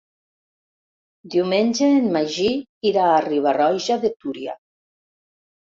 [1.35, 2.49] Diumenge en Magí
[2.93, 4.57] irà a Riba-roja de Túria.